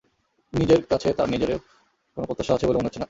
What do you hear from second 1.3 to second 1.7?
নিজেরও